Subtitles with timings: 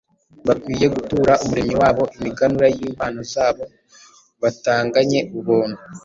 [0.47, 3.63] Bakwiriye gutura umuremyi wabo imiganura y’impano zabo
[4.41, 5.79] batanganye ubuntu-